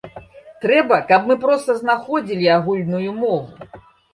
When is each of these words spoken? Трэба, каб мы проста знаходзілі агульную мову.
Трэба, 0.63 0.97
каб 1.11 1.27
мы 1.31 1.35
проста 1.43 1.75
знаходзілі 1.83 2.51
агульную 2.57 3.11
мову. 3.23 3.79